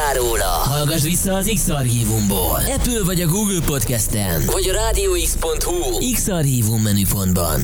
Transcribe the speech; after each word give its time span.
hallottál 0.00 0.14
róla, 0.14 0.44
hallgass 0.44 1.02
vissza 1.02 1.34
az 1.34 1.50
X-Archívumból. 1.54 2.62
Apple 2.76 3.04
vagy 3.04 3.20
a 3.20 3.26
Google 3.26 3.60
Podcast-en, 3.64 4.42
vagy 4.46 4.68
a 4.68 4.72
rádióx.hu 4.72 6.12
X-Archívum 6.12 6.82
menüpontban. 6.82 7.60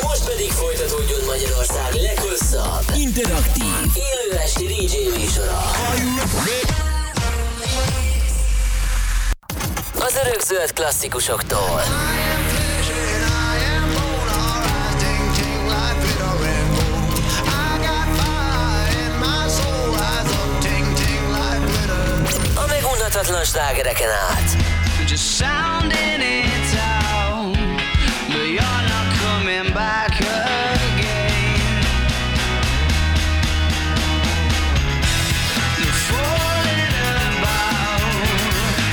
Most 0.00 0.24
pedig 0.24 0.50
folytatódjon 0.50 1.20
Magyarország 1.26 1.92
leghosszabb, 1.94 2.84
interaktív, 2.96 3.64
élő 3.94 4.38
esti 4.38 4.64
DJ 4.64 5.18
műsora. 5.18 5.60
Az 9.94 10.14
örökzöld 10.24 10.72
klasszikusoktól. 10.72 11.82
Megunhatatlan 23.20 23.44
slágereken 23.44 24.08
át. 24.10 24.56
Just 25.06 25.36
sounding 25.36 26.22
in 26.22 26.60
town, 26.72 27.52
but 28.28 28.46
you're 28.46 28.82
not 28.92 29.08
coming 29.22 29.72
back 29.72 30.12
again. 30.20 31.28
You're 35.78 35.98
falling 36.08 36.94
about. 37.38 38.00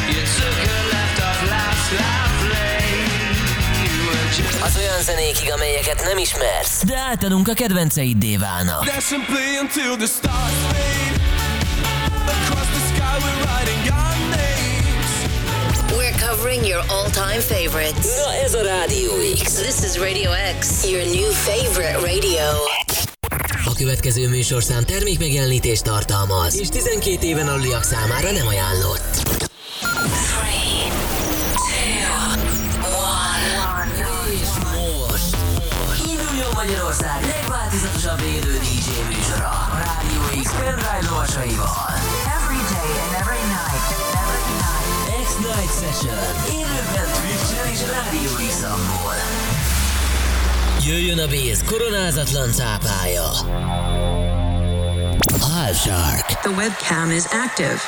You 0.09 0.21
took 0.37 0.59
a 0.63 0.79
left 0.93 1.19
off 1.27 1.41
last 1.49 1.91
life 1.91 2.39
lane. 2.53 3.35
You 3.83 4.05
were 4.07 4.29
just 4.35 4.61
Az 4.63 4.77
olyan 4.77 5.01
zenékig, 5.01 5.51
amelyeket 5.51 6.03
nem 6.03 6.17
ismersz, 6.17 6.83
de 6.83 6.97
általunk 6.97 7.47
a 7.47 7.53
kedvenceiddé 7.53 8.37
válnak. 8.37 8.85
Dancing 8.85 9.25
play 9.25 9.57
until 9.61 9.95
the 9.97 10.05
stars 10.05 10.57
fade. 10.69 11.21
Across 12.27 12.67
the 12.67 12.95
sky 12.95 13.17
we're 13.23 13.47
names. 13.47 13.87
We're 13.89 14.16
covering 16.37 16.65
your 16.65 16.83
all-time 16.89 17.41
favorites. 17.41 18.17
Na 18.17 18.33
ez 18.33 18.53
a 18.53 18.61
Rádió 18.61 19.11
X. 19.43 19.53
This 19.53 19.83
is 19.83 19.97
Radio 19.97 20.31
X, 20.59 20.89
your 20.91 21.05
new 21.05 21.31
favorite 21.31 21.99
radio. 21.99 22.45
A 23.65 23.73
következő 23.75 24.29
műsorszám 24.29 24.83
termékmegjelenítést 24.83 25.83
tartalmaz, 25.83 26.59
és 26.59 26.69
12 26.69 27.25
éven 27.25 27.47
aluliak 27.47 27.83
számára 27.83 28.31
nem 28.31 28.47
ajánlott. 28.47 29.36
Jöjjön 50.87 51.19
a 51.19 51.27
Béz 51.27 51.63
koronázatlan 51.63 52.51
cápája. 52.51 53.29
Half 55.41 55.81
Shark. 55.83 56.25
The 56.41 56.49
webcam 56.49 57.11
is 57.11 57.25
active. 57.31 57.79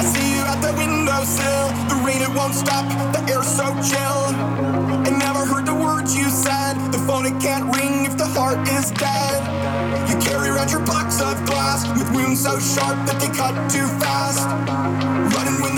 I 0.00 0.04
see 0.12 0.28
you 0.34 0.42
at 0.52 0.60
the 0.60 0.72
windowsill. 0.76 1.66
The 1.88 1.98
rain 2.06 2.22
it 2.22 2.32
won't 2.34 2.54
stop. 2.54 2.86
The 3.12 3.22
air's 3.32 3.50
so 3.58 3.66
chill. 3.90 4.22
I 5.06 5.10
never 5.26 5.42
heard 5.46 5.66
the 5.66 5.78
words 5.86 6.16
you 6.16 6.28
said. 6.30 6.74
The 6.90 6.98
phone 7.06 7.26
it 7.26 7.38
can't 7.40 7.66
ring 7.76 8.04
if 8.08 8.16
the 8.16 8.26
heart 8.26 8.58
is 8.78 8.90
dead. 8.90 9.40
You 10.10 10.16
carry 10.28 10.48
around 10.48 10.70
your 10.70 10.84
box 10.84 11.20
of 11.20 11.36
glass 11.46 11.86
with 11.98 12.08
wounds 12.16 12.42
so 12.42 12.58
sharp 12.58 12.98
that 13.06 13.18
they 13.20 13.30
cut 13.40 13.54
too 13.70 13.86
fast. 14.02 14.27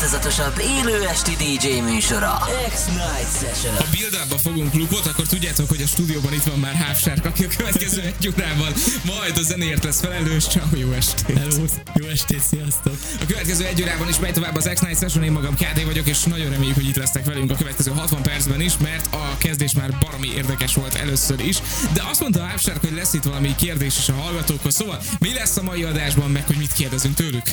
legváltozatosabb 0.00 0.58
élő 0.58 1.06
esti 1.06 1.30
DJ 1.30 1.80
műsora. 1.80 2.38
X-Night 2.68 3.32
Session. 3.40 3.74
Ha 3.76 3.84
build 3.90 4.40
fogunk 4.42 4.70
klubot, 4.70 5.06
akkor 5.06 5.26
tudjátok, 5.26 5.68
hogy 5.68 5.82
a 5.82 5.86
stúdióban 5.86 6.32
itt 6.32 6.42
van 6.42 6.58
már 6.58 6.76
Half 6.76 7.00
Shark, 7.00 7.24
aki 7.24 7.44
a 7.44 7.48
következő 7.56 8.00
egy 8.02 8.28
órában 8.28 8.72
majd 9.04 9.38
a 9.38 9.42
zenéért 9.42 9.84
lesz 9.84 10.00
felelős. 10.00 10.44
Ciao, 10.44 10.64
jó 10.74 10.92
estét! 10.92 11.38
Hello, 11.38 11.64
jó 11.94 12.06
estét, 12.06 12.40
sziasztok! 12.40 12.94
A 13.20 13.26
következő 13.26 13.64
egy 13.64 13.82
órában 13.82 14.08
is 14.08 14.18
megy 14.18 14.32
tovább 14.32 14.56
az 14.56 14.70
X-Night 14.74 14.98
Session, 14.98 15.24
én 15.24 15.32
magam 15.32 15.54
KD 15.54 15.84
vagyok, 15.84 16.06
és 16.06 16.22
nagyon 16.22 16.50
reméljük, 16.50 16.74
hogy 16.74 16.88
itt 16.88 16.96
lesztek 16.96 17.24
velünk 17.24 17.50
a 17.50 17.54
következő 17.54 17.90
60 17.90 18.22
percben 18.22 18.60
is, 18.60 18.72
mert 18.76 19.14
a 19.14 19.36
kezdés 19.38 19.72
már 19.72 19.98
baromi 20.00 20.28
érdekes 20.34 20.74
volt 20.74 20.94
először 20.94 21.40
is. 21.40 21.56
De 21.92 22.02
azt 22.10 22.20
mondta 22.20 22.46
Half 22.46 22.60
Shark, 22.60 22.80
hogy 22.80 22.94
lesz 22.94 23.12
itt 23.12 23.22
valami 23.24 23.54
kérdés 23.54 23.98
is 23.98 24.08
a 24.08 24.14
hallgatókhoz, 24.14 24.74
szóval 24.74 25.00
mi 25.18 25.34
lesz 25.34 25.56
a 25.56 25.62
mai 25.62 25.82
adásban, 25.82 26.30
meg 26.30 26.46
hogy 26.46 26.56
mit 26.56 26.72
kérdezünk 26.72 27.14
tőlük? 27.14 27.44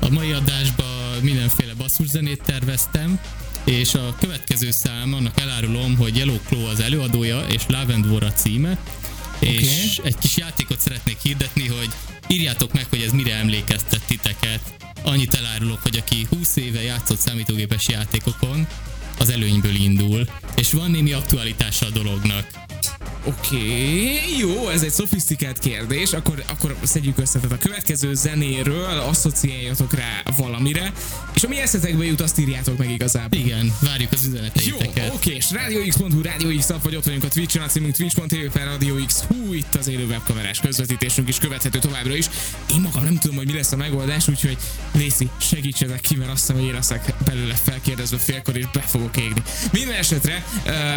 A 0.00 0.08
mai 0.10 0.32
adásban 0.32 1.01
mindenféle 1.20 1.74
basszuszenét 1.74 2.42
terveztem, 2.42 3.20
és 3.64 3.94
a 3.94 4.14
következő 4.20 4.70
szám, 4.70 5.14
annak 5.14 5.40
elárulom, 5.40 5.96
hogy 5.96 6.16
Yellow 6.16 6.38
Claw 6.48 6.64
az 6.64 6.80
előadója, 6.80 7.40
és 7.40 7.62
War 8.10 8.22
a 8.22 8.32
címe, 8.32 8.78
és 9.38 10.00
egy 10.04 10.18
kis 10.18 10.36
játékot 10.36 10.80
szeretnék 10.80 11.16
hirdetni, 11.22 11.68
hogy 11.68 11.88
írjátok 12.28 12.72
meg, 12.72 12.86
hogy 12.88 13.00
ez 13.00 13.12
mire 13.12 13.34
emlékeztet 13.34 14.02
titeket. 14.06 14.60
Annyit 15.02 15.34
elárulok, 15.34 15.82
hogy 15.82 15.96
aki 15.96 16.26
20 16.30 16.56
éve 16.56 16.82
játszott 16.82 17.18
számítógépes 17.18 17.88
játékokon, 17.88 18.66
az 19.18 19.30
előnyből 19.30 19.74
indul, 19.74 20.26
és 20.56 20.72
van 20.72 20.90
némi 20.90 21.12
aktualitása 21.12 21.86
a 21.86 21.90
dolognak. 21.90 22.61
Oké, 23.24 24.20
jó, 24.38 24.68
ez 24.68 24.82
egy 24.82 24.90
szofisztikált 24.90 25.58
kérdés, 25.58 26.12
akkor, 26.12 26.42
akkor 26.48 26.76
szedjük 26.82 27.18
össze. 27.18 27.38
Tehát 27.38 27.56
a 27.56 27.58
következő 27.58 28.14
zenéről 28.14 28.98
asszociáljatok 28.98 29.92
rá 29.92 30.22
valamire, 30.36 30.92
és 31.34 31.42
ami 31.42 31.60
eszetekbe 31.60 32.04
jut, 32.04 32.20
azt 32.20 32.38
írjátok 32.38 32.78
meg 32.78 32.90
igazából. 32.90 33.38
Igen, 33.38 33.74
várjuk 33.80 34.12
az 34.12 34.24
Jó, 34.24 34.30
üzeneteiteket. 34.30 35.14
oké, 35.14 35.34
és 35.34 35.50
radiox.hu, 35.50 36.22
Radio 36.22 36.58
X 36.58 36.70
app, 36.70 36.82
vagy 36.82 36.96
ott 36.96 37.04
vagyunk 37.04 37.24
a 37.24 37.28
Twitch-en, 37.28 37.62
a 37.62 37.66
címünk 37.66 37.94
twitch.tv 37.94 38.52
per. 38.52 38.70
Hú, 39.28 39.52
itt 39.52 39.74
az 39.74 39.88
élő 39.88 40.06
webkamerás 40.06 40.60
közvetítésünk 40.60 41.28
is 41.28 41.38
követhető 41.38 41.78
továbbra 41.78 42.16
is. 42.16 42.26
Én 42.70 42.80
magam 42.80 43.04
nem 43.04 43.18
tudom, 43.18 43.36
hogy 43.36 43.46
mi 43.46 43.52
lesz 43.52 43.72
a 43.72 43.76
megoldás, 43.76 44.28
úgyhogy 44.28 44.56
Léci, 44.92 45.28
segítsetek 45.40 46.00
ki, 46.00 46.16
mert 46.16 46.30
azt 46.30 46.40
hiszem, 46.40 46.56
hogy 46.56 46.64
én 46.66 46.74
leszek 46.74 47.14
belőle 47.24 47.54
felkérdezve 47.54 48.16
félkor, 48.16 48.56
és 48.56 48.66
be 48.72 48.80
fogok 48.80 49.16
égni. 49.16 49.42
Minden 49.72 49.94
esetre 49.94 50.44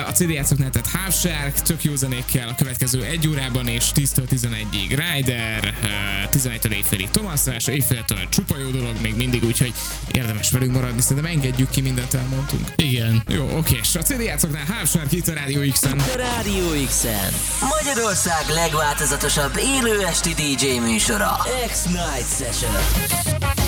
a 0.08 0.12
CD 0.12 0.30
játszoknál, 0.30 0.70
tehát 0.70 0.88
Half 0.88 1.20
Shark, 1.20 1.62
tök 1.76 1.84
jó 1.84 1.96
zenékkel 1.96 2.48
a 2.48 2.56
következő 2.56 3.04
egy 3.04 3.28
órában, 3.28 3.68
és 3.68 3.86
10-től 3.96 4.24
11-ig 4.30 5.14
Rider, 5.14 5.74
uh, 5.84 5.90
11-től 6.32 6.72
éjfélig 6.72 7.10
Thomas 7.10 7.44
Vás, 7.44 7.68
éjféltől 7.68 8.30
csupa 8.30 8.58
jó 8.58 8.70
dolog 8.70 9.02
még 9.02 9.16
mindig, 9.16 9.44
úgyhogy 9.44 9.74
érdemes 10.12 10.52
velünk 10.52 10.74
maradni, 10.74 11.02
szerintem 11.02 11.32
engedjük 11.32 11.70
ki 11.70 11.82
mindent 11.82 12.14
elmondtunk. 12.14 12.68
Igen. 12.76 13.24
Jó, 13.28 13.58
oké, 13.58 13.78
és 13.82 13.96
a 13.96 14.02
CD 14.02 14.22
játszoknál 14.22 14.86
Shark 14.86 15.12
itt 15.12 15.28
a 15.28 15.34
Radio 15.34 15.72
X-en. 15.72 16.04
Rádió 16.16 16.86
X-en. 16.86 17.34
Magyarország 17.78 18.44
legváltozatosabb 18.50 19.58
élő 19.58 20.06
esti 20.06 20.34
DJ 20.34 20.80
műsora. 20.80 21.38
X-Night 21.68 22.38
Session. 22.38 23.65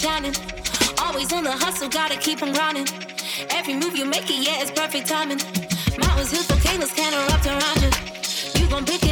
shining. 0.00 0.34
Always 1.04 1.30
on 1.32 1.44
the 1.44 1.52
hustle, 1.52 1.88
gotta 1.88 2.16
keep 2.16 2.42
on 2.42 2.52
grinding. 2.52 2.88
Every 3.50 3.74
move 3.74 3.94
you 3.96 4.06
make, 4.06 4.30
it, 4.30 4.40
yeah, 4.46 4.62
it's 4.62 4.70
perfect 4.70 5.06
timing. 5.08 5.40
Mountains, 6.00 6.30
hills, 6.32 6.46
volcanoes, 6.46 6.92
can't 6.92 7.14
erupt 7.14 7.46
around 7.46 7.78
you. 7.84 7.90
You 8.58 8.68
gon' 8.70 8.86
pick 8.86 9.02
it 9.04 9.09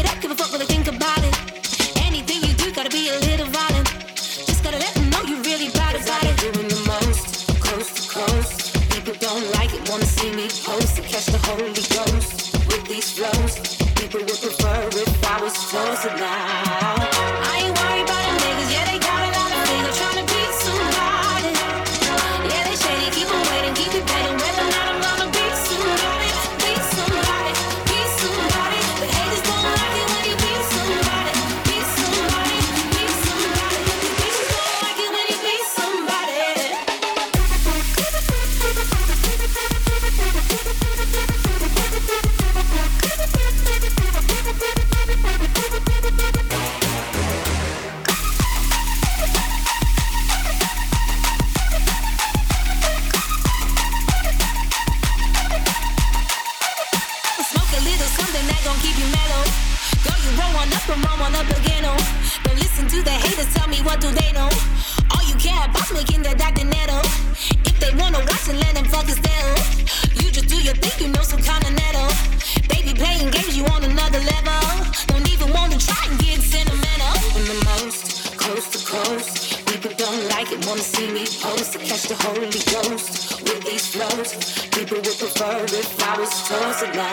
with 85.00 85.18
the 85.20 85.26
fur 85.26 85.64
if 85.64 86.02
I 86.02 86.18
was 86.18 86.48
chosen 86.48 86.90
now. 86.96 87.06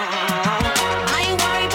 I 1.08 1.26
ain't 1.30 1.42
worried 1.44 1.75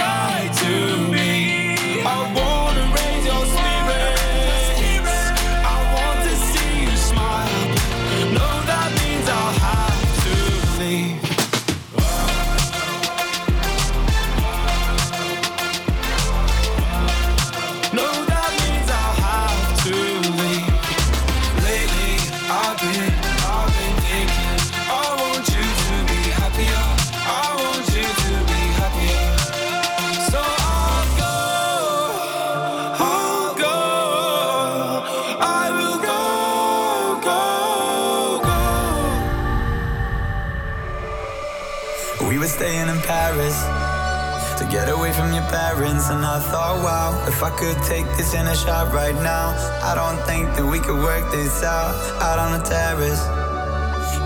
parents, 45.51 46.09
and 46.09 46.23
I 46.23 46.39
thought, 46.39 46.79
wow, 46.79 47.11
if 47.27 47.43
I 47.43 47.51
could 47.51 47.75
take 47.83 48.07
this 48.15 48.33
in 48.33 48.47
a 48.47 48.55
shot 48.55 48.93
right 48.93 49.15
now, 49.15 49.51
I 49.83 49.91
don't 49.99 50.19
think 50.25 50.47
that 50.55 50.65
we 50.65 50.79
could 50.79 51.03
work 51.03 51.29
this 51.29 51.61
out 51.61 51.91
out 52.23 52.39
on 52.39 52.57
the 52.57 52.63
terrace. 52.63 53.19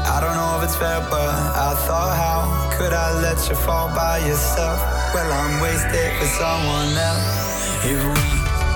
I 0.05 0.21
don't 0.21 0.37
know 0.37 0.61
if 0.61 0.69
it's 0.69 0.77
fair, 0.77 1.01
but 1.09 1.25
I 1.25 1.73
thought, 1.89 2.13
how 2.13 2.45
could 2.77 2.93
I 2.93 3.09
let 3.25 3.41
you 3.49 3.55
fall 3.57 3.89
by 3.89 4.21
yourself? 4.21 4.77
Well, 5.17 5.25
I'm 5.25 5.59
wasted 5.65 6.13
for 6.21 6.29
someone 6.29 6.93
else. 6.93 7.81
If 7.81 7.97
we 7.97 8.25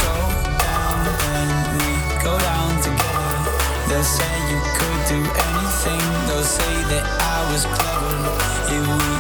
go 0.02 0.18
down, 0.58 0.98
then 1.22 1.50
we 1.78 1.86
go 2.26 2.34
down 2.34 2.70
together. 2.82 3.54
They'll 3.94 4.02
say 4.02 4.34
you 4.50 4.60
could 4.74 5.02
do 5.06 5.22
anything. 5.22 6.02
They'll 6.26 6.42
say 6.42 6.74
that 6.98 7.06
I 7.06 7.38
was 7.54 7.64
clever. 7.70 8.34
If 8.74 8.84
we 8.90 9.18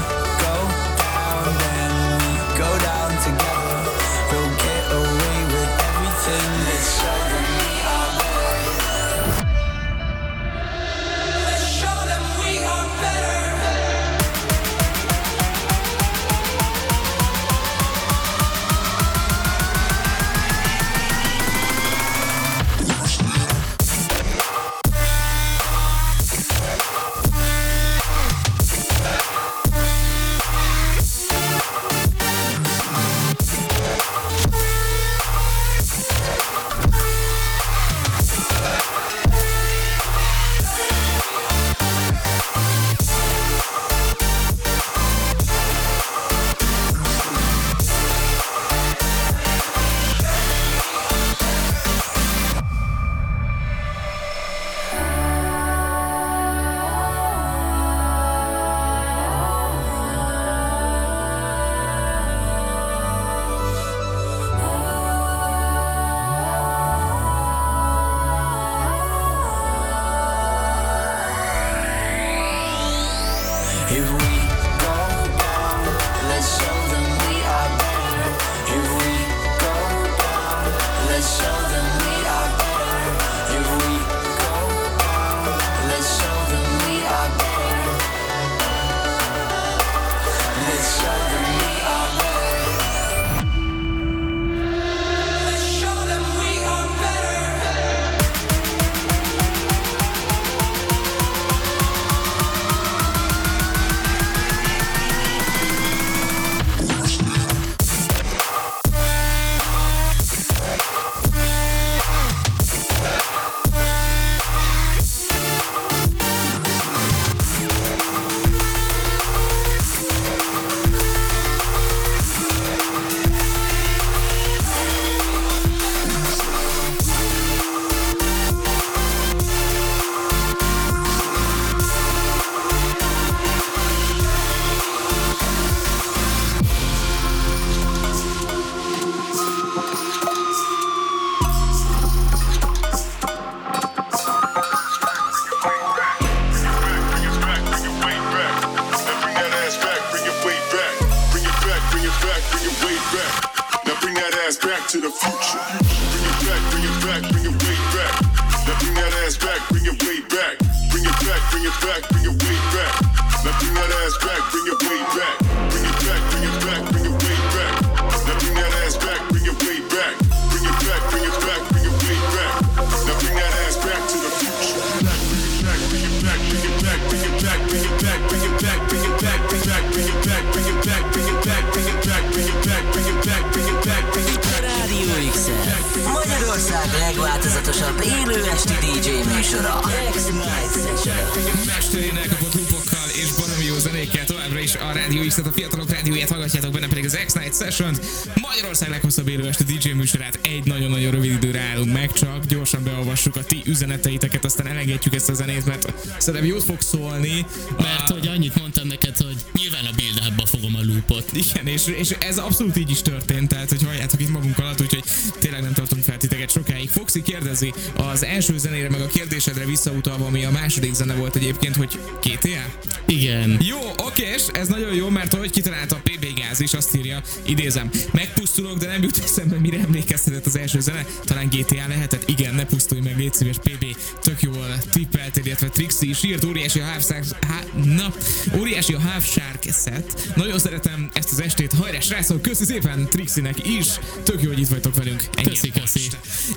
elengedjük 204.99 205.13
ezt 205.13 205.29
a 205.29 205.33
zenét, 205.33 205.65
mert 205.65 205.93
szerintem 206.17 206.49
jót 206.49 206.63
fog 206.63 206.81
szólni. 206.81 207.45
Mert 207.77 208.09
hogy 208.11 208.27
annyit 208.27 208.55
mondtam 208.59 208.87
neked, 208.87 209.17
hogy 209.17 209.35
nyilván 209.53 209.85
a 209.85 209.95
build 209.95 210.47
fogom 210.47 210.75
a 210.75 210.81
loopot. 210.83 211.31
Igen, 211.33 211.67
és, 211.67 211.87
és 211.87 212.09
ez 212.09 212.37
abszolút 212.37 212.77
így 212.77 212.91
is 212.91 213.01
történt, 213.01 213.47
tehát 213.47 213.69
hogy 213.69 213.83
halljátok 213.83 214.21
itt 214.21 214.29
magunk 214.29 214.59
alatt, 214.59 214.81
úgyhogy 214.81 215.03
tényleg 215.39 215.61
nem 215.61 215.73
tartunk 215.73 216.03
fel 216.03 216.17
titeket 216.17 216.51
sokáig. 216.51 216.89
Foxy 216.89 217.21
kérdezi 217.21 217.73
az 217.95 218.23
első 218.23 218.57
zenére, 218.57 218.89
meg 218.89 219.01
a 219.01 219.07
kérdésedre 219.07 219.65
visszautalva, 219.65 220.25
ami 220.25 220.45
a 220.45 220.51
második 220.51 220.93
zene 220.93 221.13
volt 221.13 221.35
egyébként, 221.35 221.75
hogy 221.75 221.99
GTA? 222.23 222.93
Igen. 223.05 223.57
Jó, 223.61 223.79
okés, 223.97 224.45
ez 224.53 224.67
nagyon 224.67 224.93
jó, 224.93 225.09
mert 225.09 225.33
ahogy 225.33 225.51
kitalálta 225.51 225.95
a 225.95 226.01
PB 226.03 226.25
Gáz 226.35 226.59
is, 226.59 226.73
azt 226.73 226.95
írja, 226.95 227.21
idézem, 227.45 227.89
megpusztulok, 228.11 228.77
de 228.77 228.87
nem 228.87 229.03
jut 229.03 229.21
eszembe, 229.23 229.48
mire 229.69 229.81
emlékeztetett 229.83 230.45
az 230.45 230.57
első 230.57 230.79
zene. 230.79 231.05
Talán 231.23 231.49
GTA 231.49 231.87
lehetett? 231.87 232.29
Igen, 232.29 232.55
ne 232.55 232.65
pusztulj 232.65 233.01
meg, 233.01 233.17
légy 233.17 233.33
szíves, 233.33 233.57
PB, 233.57 233.85
tök 234.21 234.41
jól 234.41 234.77
tippeltél, 234.91 235.45
illetve 235.45 235.67
Trixie 235.69 236.09
is 236.09 236.23
írt, 236.23 236.43
óriási 236.43 236.79
a 236.79 236.85
Half 236.85 237.03
Shark, 237.03 237.45
há, 237.45 237.59
na, 237.83 238.13
óriási 238.57 238.93
a 238.93 238.99
Half 238.99 239.31
Shark 239.31 239.63
set. 239.63 240.31
Nagyon 240.35 240.59
szeretem 240.59 241.09
ezt 241.13 241.31
az 241.31 241.41
estét, 241.41 241.73
hajrá 241.73 241.99
srácok, 241.99 242.41
köszi 242.41 242.65
szépen 242.65 243.07
Trixie-nek 243.09 243.67
is, 243.67 243.87
tök 244.23 244.41
jó, 244.41 244.49
hogy 244.49 244.59
itt 244.59 244.67
vagytok 244.67 244.95
velünk. 244.95 245.23
Ennyi 245.35 245.47
Köszi, 245.47 245.71
köszi. 245.71 246.07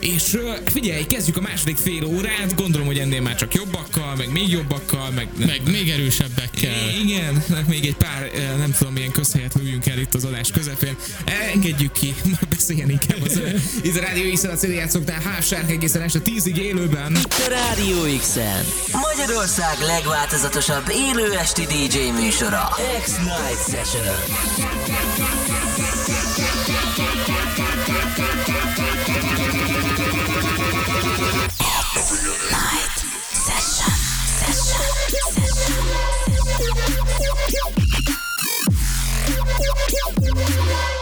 és 0.01 0.39
figyelj, 0.65 1.07
kezdjük 1.07 1.37
a 1.37 1.41
második 1.41 1.77
fél 1.77 2.05
órát, 2.05 2.55
gondolom, 2.55 2.87
hogy 2.87 2.99
ennél 2.99 3.21
már 3.21 3.35
csak 3.35 3.55
jobbakkal, 3.55 4.17
meg 4.17 4.33
még 4.33 4.49
jobbakkal, 4.49 5.11
meg... 5.11 5.29
Meg 5.47 5.61
még 5.65 5.89
erősebbekkel. 5.91 6.89
Igen, 7.05 7.43
még 7.69 7.87
egy 7.87 7.97
pár, 7.97 8.31
nem 8.59 8.75
tudom, 8.79 8.93
milyen 8.93 9.11
közhelyet 9.11 9.55
lőjünk 9.55 9.87
el 9.87 9.99
itt 9.99 10.15
az 10.15 10.25
adás 10.25 10.51
közepén. 10.51 10.97
Engedjük 11.55 11.93
ki, 11.93 12.15
beszéljen 12.51 12.91
inkább 13.03 13.23
az. 13.23 13.41
Itt 13.83 13.97
a 13.97 14.01
Rádió 14.01 14.33
X-en 14.33 14.51
a 14.51 14.55
CD 14.55 14.71
játszoknál 14.71 15.21
Half 15.21 15.47
Shark 15.47 15.71
egészen 15.71 16.03
este 16.03 16.19
10-ig 16.25 16.57
élőben. 16.57 17.17
A 17.31 17.49
Rádió 17.49 18.19
x 18.19 18.37
Magyarország 18.93 19.77
legváltozatosabb 19.81 20.85
élő 20.91 21.33
esti 21.33 21.67
DJ 21.67 21.99
műsora. 22.21 22.69
X-Night 23.03 23.65
Session. 23.71 24.05
X-Night 32.35 32.97
Session. 33.47 33.95
Session. 34.45 34.93
Back 40.23 41.02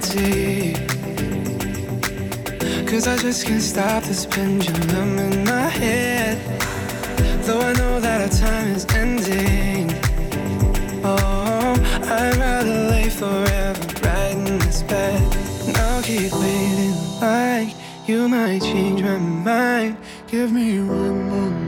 guilty. 0.00 0.74
Cause 2.86 3.06
I 3.06 3.16
just 3.18 3.46
can't 3.46 3.62
stop 3.62 4.02
this 4.02 4.26
pendulum 4.26 5.18
in 5.18 5.44
my 5.44 5.68
head. 5.68 6.38
Though 7.44 7.60
I 7.60 7.72
know 7.74 8.00
that 8.00 8.20
our 8.20 8.28
time 8.28 8.68
is 8.74 8.84
ending. 8.94 9.90
Oh, 11.04 11.74
I'd 12.04 12.36
rather 12.36 12.90
lay 12.90 13.08
forever 13.08 13.86
right 14.02 14.32
in 14.32 14.58
this 14.58 14.82
bed. 14.82 15.22
And 15.66 15.76
I'll 15.76 16.02
keep 16.02 16.32
waiting 16.32 16.94
like 17.20 17.74
you 18.06 18.28
might 18.28 18.60
change 18.60 19.02
my 19.02 19.18
mind. 19.18 19.96
Give 20.26 20.52
me 20.52 20.80
one 20.80 21.28
more. 21.28 21.65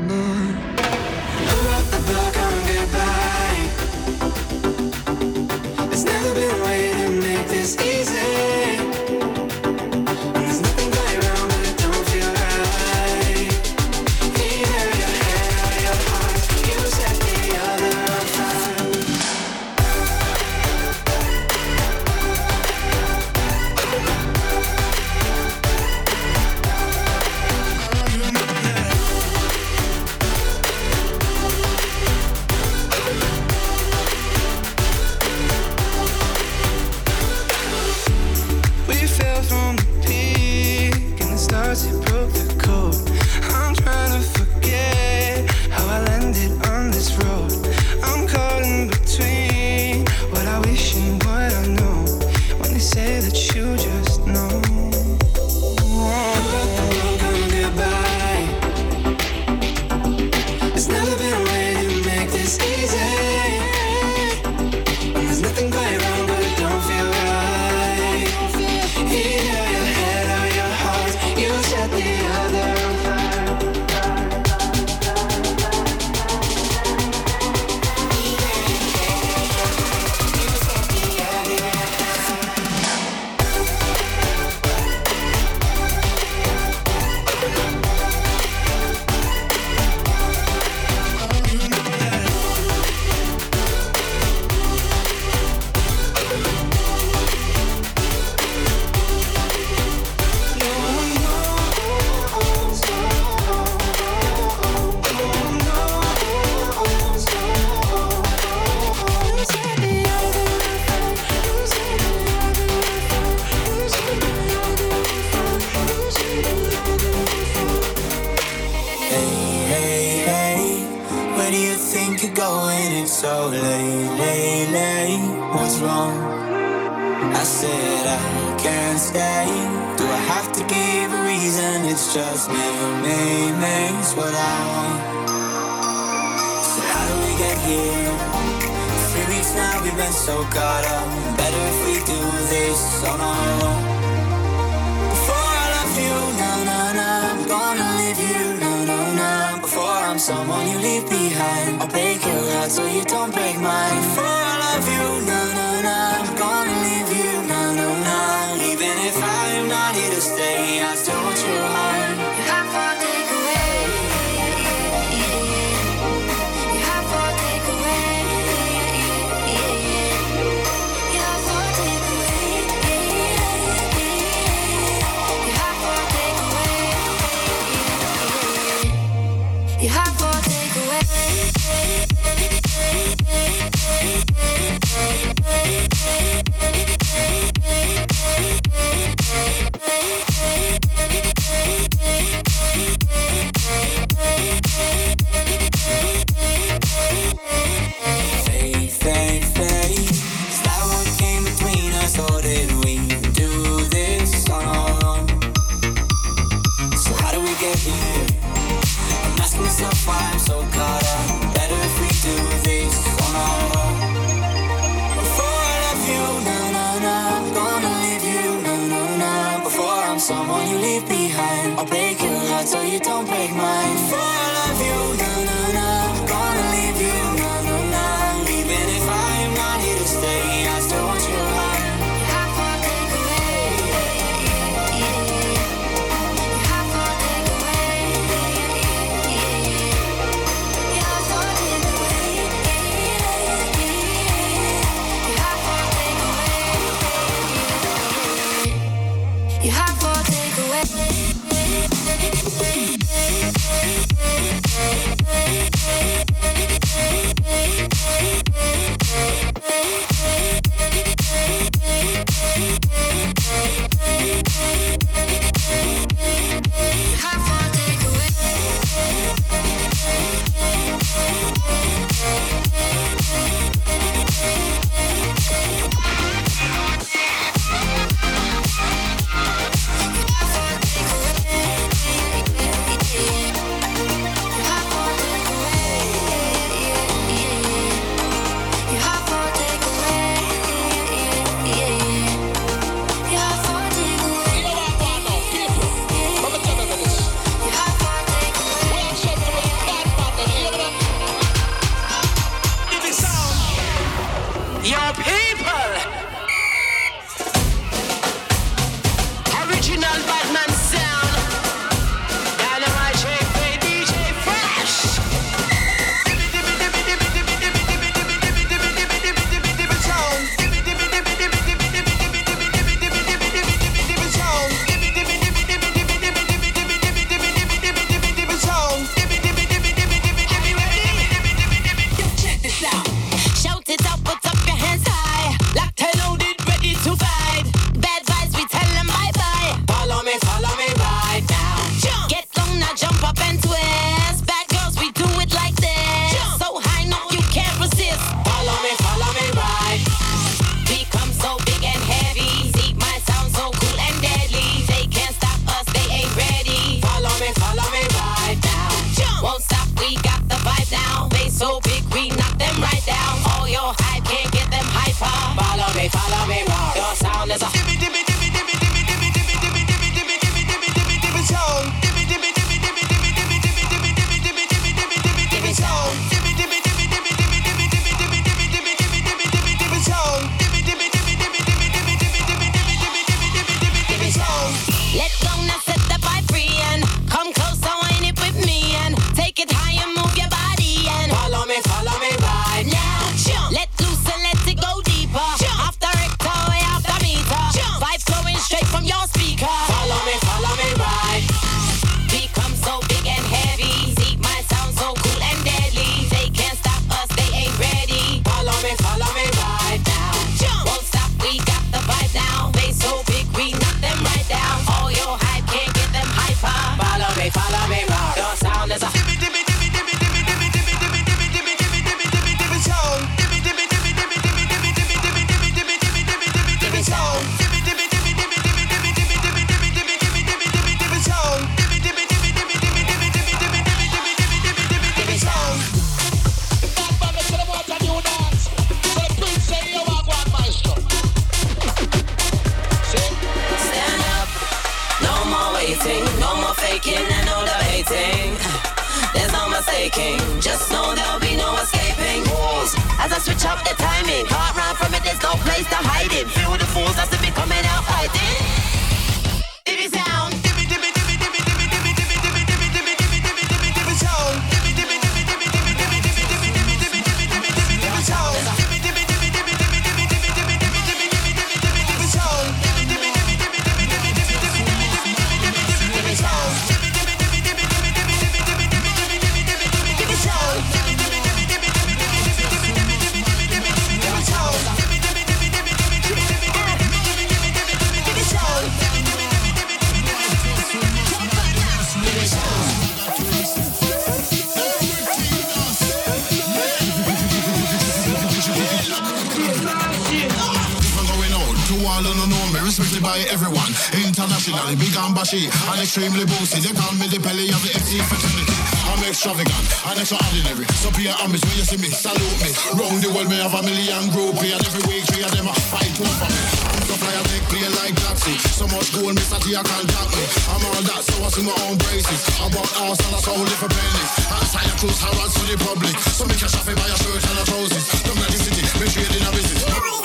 bashy 505.38 505.70
and 505.70 506.02
extremely 506.02 506.42
boosted. 506.50 506.82
They 506.82 506.90
call 506.98 507.14
me 507.14 507.30
the 507.30 507.38
belly 507.38 507.70
of 507.70 507.78
the 507.86 507.94
MC 507.94 508.18
fraternity. 508.26 508.74
I'm 509.06 509.22
extravagant 509.22 509.86
and 510.10 510.18
extraordinary. 510.18 510.82
So 510.98 511.14
be 511.14 511.30
ambitious 511.30 511.62
when 511.62 511.78
you 511.78 511.86
see 511.86 512.00
me, 512.02 512.10
salute 512.10 512.58
me. 512.58 512.70
Round 512.98 513.22
the 513.22 513.30
world, 513.30 513.46
me 513.46 513.62
have 513.62 513.70
a 513.70 513.82
million 513.86 514.34
groupies, 514.34 514.74
and 514.74 514.82
every 514.82 515.04
week 515.06 515.22
three 515.30 515.46
of 515.46 515.54
them 515.54 515.70
are 515.70 515.82
fight 515.94 516.10
over 516.18 516.26
me. 516.26 516.58
I'm 516.90 517.06
so 517.06 517.14
fly, 517.22 517.30
I 517.30 517.42
make 517.54 517.70
like 518.02 518.14
Jackson. 518.18 518.58
So 518.74 518.84
much 518.90 519.14
gold, 519.14 519.38
Mr. 519.38 519.62
T, 519.62 519.78
I 519.78 519.82
can't 519.86 520.10
jack 520.10 520.28
me. 520.34 520.44
I'm 520.74 520.82
all 520.90 521.02
that, 521.06 521.22
so 521.22 521.34
I 521.38 521.48
see 521.54 521.62
my 521.62 521.76
own 521.86 521.94
braces. 522.02 522.42
I 522.58 522.66
bought 522.74 522.90
house 522.98 523.22
and 523.22 523.34
I 523.34 523.38
sold 523.38 523.68
it 523.70 523.78
for 523.78 523.86
pennies. 523.86 524.32
I'm 524.50 524.66
tired 524.66 524.90
to 524.90 524.94
cruise 524.98 525.22
harass 525.22 525.54
to 525.54 525.62
the 525.70 525.76
public. 525.86 526.18
So 526.34 526.42
me 526.50 526.58
cash 526.58 526.74
off 526.74 526.88
by 526.90 526.98
a 526.98 527.14
shirt 527.14 527.46
and 527.46 527.58
a 527.62 527.64
trousers. 527.64 528.06
Don't 528.26 528.38
let 528.42 528.50
the 528.50 528.58
city, 528.58 528.82
me 528.98 529.06
trading 529.06 529.46
a 529.46 529.50
business. 529.54 530.17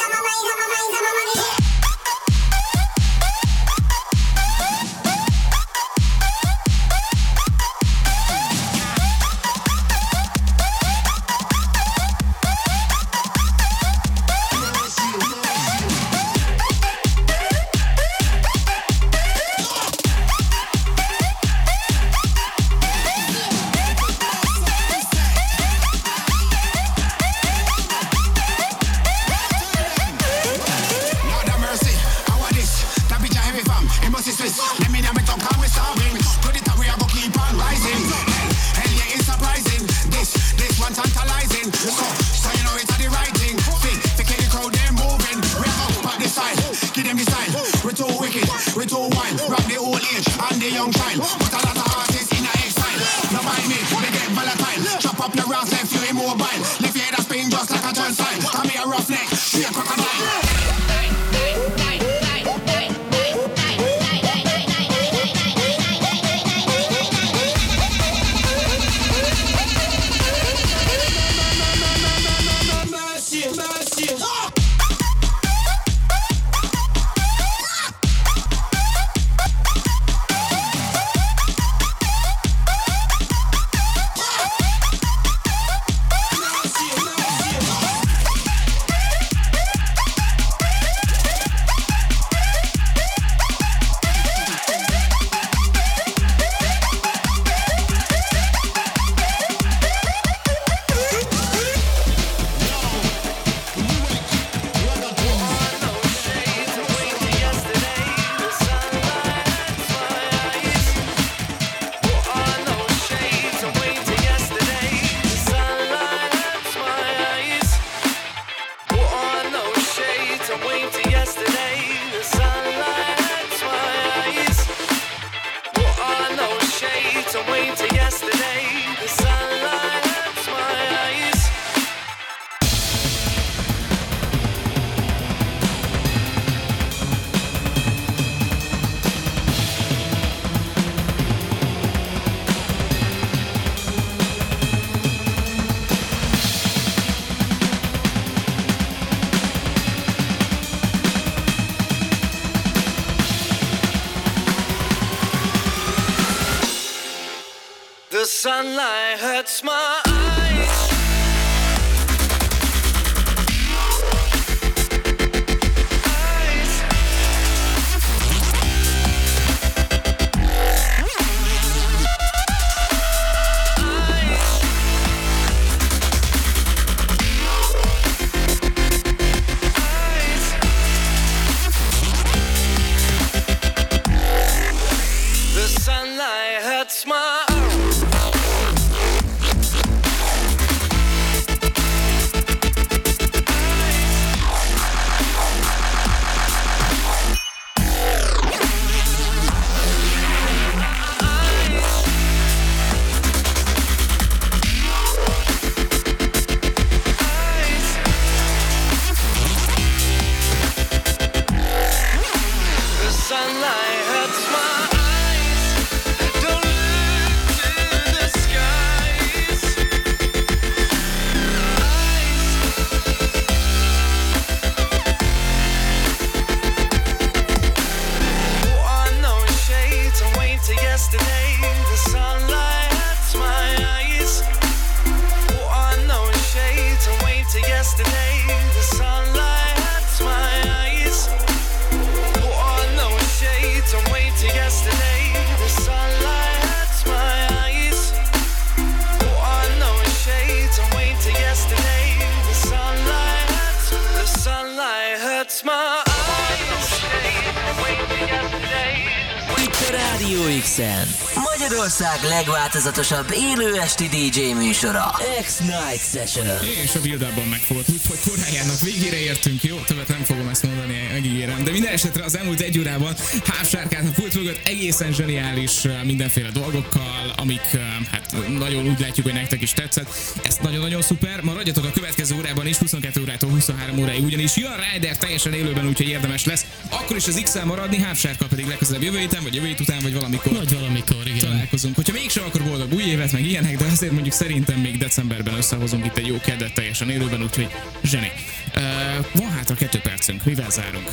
Legváltozatosabb 262.74 263.34
élő 263.34 263.80
esti 263.80 264.08
DJ 264.08 264.54
műsora. 264.54 265.20
X-Night 265.42 266.10
Session. 266.12 266.46
És 266.84 266.96
a 266.96 267.02
build 267.02 267.26
megfogott, 267.50 267.90
úgyhogy 267.90 268.20
korájának 268.32 268.80
végére 268.80 269.20
értünk, 269.20 269.64
jó? 269.64 269.76
Többet 269.78 270.08
nem 270.08 270.24
fogom 270.24 270.48
ezt 270.48 270.64
mondani, 270.64 271.10
megígérem. 271.12 271.64
De 271.64 271.72
minden 271.72 271.94
esetre 271.94 272.24
az 272.24 272.38
elmúlt 272.38 272.60
egy 272.60 272.80
órában 272.80 273.16
hávsárkát 273.46 274.06
a 274.08 274.12
pult 274.12 274.36
mögött 274.36 274.68
egészen 274.68 275.14
zseniális 275.14 275.72
mindenféle 276.04 276.50
dolgokkal, 276.50 277.34
amik 277.36 277.78
hát 278.12 278.36
nagyon 278.58 278.88
úgy 278.88 279.00
látjuk, 279.00 279.26
hogy 279.26 279.36
nektek 279.36 279.62
is 279.62 279.72
tetszett. 279.72 280.08
Ez 280.44 280.58
nagyon-nagyon 280.62 281.02
szuper. 281.02 281.42
Maradjatok 281.42 281.86
a 281.86 281.92
következő 281.92 282.36
órában 282.36 282.68
is, 282.68 282.78
22 282.78 283.22
órától 283.22 283.50
23 283.50 284.00
óráig, 284.00 284.24
ugyanis 284.24 284.56
jön 284.56 284.72
Rider 284.94 285.18
teljesen 285.18 285.54
élőben, 285.54 285.88
úgyhogy 285.88 286.08
érdemes 286.08 286.46
lesz. 286.46 286.66
Akkor 286.90 287.16
is 287.16 287.28
az 287.28 287.42
X-el 287.44 287.66
maradni, 287.66 287.98
hávsárka 287.98 288.46
pedig 288.46 288.68
legközelebb 288.68 289.04
jövő 289.04 289.18
héten, 289.18 289.44
vagy 289.44 289.56
jövő 289.56 289.68
hét 289.68 289.80
után, 289.80 290.00
vagy 290.02 290.14
valamikor. 290.14 290.54
Vagy 290.54 290.74
valamikor, 290.74 291.28
igen. 291.28 291.40
Találkozunk. 291.40 291.96
Hogyha 291.96 292.14
mégsem, 292.14 292.44
akkor 292.44 292.63
boldog 292.64 292.94
új 292.94 293.04
évet, 293.04 293.32
meg 293.32 293.46
ilyenek, 293.46 293.78
de 293.78 293.86
azért 293.86 294.12
mondjuk 294.12 294.34
szerintem 294.34 294.80
még 294.80 294.98
decemberben 294.98 295.54
összehozunk 295.54 296.06
itt 296.06 296.18
egy 296.18 296.28
jó 296.28 296.40
kedvet 296.40 296.74
teljesen 296.74 297.10
élőben, 297.10 297.44
úgyhogy 297.44 297.68
zseni. 298.04 298.32
Uh, 298.76 299.26
van 299.34 299.50
hátra 299.52 299.76
kettő 299.76 300.00
percünk, 300.00 300.46
mivel 300.46 300.70
zárunk? 300.70 301.10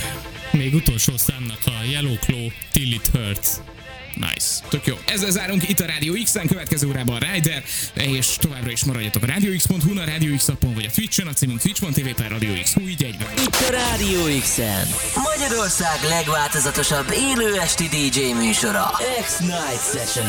Még 0.52 0.74
utolsó 0.74 1.16
számnak 1.16 1.60
a 1.64 1.84
Yellow 1.90 2.18
Claw 2.18 2.48
Till 2.72 2.92
It 2.92 3.06
Hurts. 3.06 3.48
Nice. 4.14 4.46
Tök 4.68 4.86
jó. 4.86 4.98
Ezzel 5.06 5.30
zárunk 5.30 5.68
itt 5.68 5.80
a 5.80 5.86
Rádió 5.86 6.14
X-en, 6.22 6.46
következő 6.46 6.88
órában 6.88 7.22
a 7.22 7.32
Rider, 7.32 7.62
és 7.94 8.26
továbbra 8.26 8.70
is 8.70 8.84
maradjatok 8.84 9.22
a 9.22 9.26
radiox.hu, 9.26 9.98
a 9.98 10.04
Rádió 10.04 10.36
X 10.36 10.48
appon, 10.48 10.74
vagy 10.74 10.84
a 10.84 10.90
Twitch-en, 10.94 11.26
a 11.26 11.32
címünk 11.32 11.60
twitch.tv 11.60 12.08
per 12.16 12.30
Rádió 12.30 12.52
X. 12.62 12.72
Hú, 12.72 12.88
így 12.88 13.02
egyben. 13.02 13.28
Itt 13.38 13.56
a 13.68 13.70
Rádió 13.70 14.40
X-en. 14.40 14.88
Magyarország 15.14 15.98
legváltozatosabb 16.08 17.10
élő 17.12 17.58
esti 17.60 17.88
DJ 17.88 18.32
műsora. 18.32 18.90
X-Night 19.22 19.82
Session. 19.92 20.28